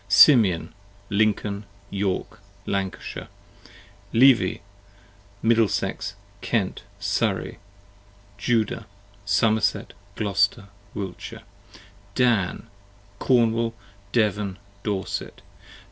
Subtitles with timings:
[0.09, 0.73] Simeon,
[1.11, 3.27] Lincoln, York, Lancashire.
[4.09, 4.53] 45 Levi,
[5.43, 7.59] Middlesex, Kent, Surrey.
[8.35, 8.87] Judah,
[9.25, 11.43] Somerset, Glouster, Wiltshire.
[12.15, 12.65] Dan,
[13.19, 13.75] Cornwall,
[14.11, 15.43] Devon, Dorset.